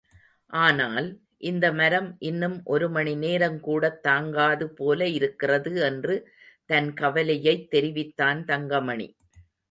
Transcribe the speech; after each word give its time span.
ஆனால், 0.53 1.19
இந்த 1.37 1.73
மரம் 1.73 2.15
இன்னும் 2.19 2.61
ஒருமணி 2.65 3.13
நேரங்கூடத் 3.17 3.99
தாங்காது 3.99 4.69
போல 4.69 5.07
இருக்கிறது 5.07 5.81
என்று 5.81 6.15
தன் 6.65 6.93
கவலையைத் 6.93 7.69
தெரிவித்தான் 7.69 8.45
தங்கமணி. 8.45 9.15